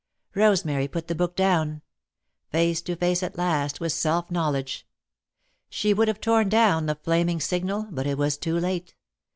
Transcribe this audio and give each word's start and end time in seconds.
Rosemary 0.33 0.87
put 0.87 1.07
the 1.07 1.13
book 1.13 1.35
down, 1.35 1.83
face 2.49 2.81
to 2.81 2.95
face 2.95 3.21
at 3.21 3.37
last 3.37 3.79
with 3.79 3.91
self 3.91 4.31
knowledge. 4.31 4.87
She 5.69 5.93
would 5.93 6.07
have 6.07 6.19
torn 6.19 6.49
down 6.49 6.87
the 6.87 6.95
flaming 6.95 7.39
signal, 7.39 7.87
but 7.91 8.07
it 8.07 8.17
was 8.17 8.35
too 8.35 8.57
late. 8.59 8.95